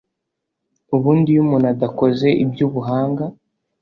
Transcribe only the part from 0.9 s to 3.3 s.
ubundi iyo umuntu adakoze iby’ubuhanga